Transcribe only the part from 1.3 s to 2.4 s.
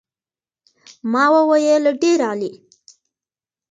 وویل ډېر